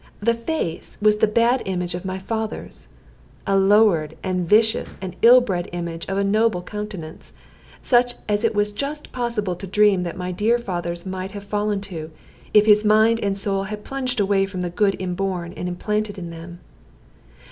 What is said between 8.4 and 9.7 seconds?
it was just possible to